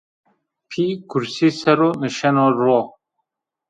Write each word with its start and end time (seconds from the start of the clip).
Pî 0.69 0.85
kursî 1.09 1.49
ser 1.59 1.79
o 1.87 1.89
nişeno 2.01 2.45
ro 2.61 2.79